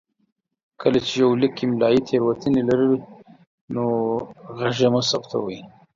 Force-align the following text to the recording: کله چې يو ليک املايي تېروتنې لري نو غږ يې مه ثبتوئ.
کله 0.81 0.99
چې 1.05 1.13
يو 1.23 1.29
ليک 1.41 1.55
املايي 1.65 1.99
تېروتنې 2.07 2.61
لري 2.69 2.87
نو 3.73 3.83
غږ 4.57 4.75
يې 4.83 4.89
مه 4.93 5.01
ثبتوئ. 5.09 5.59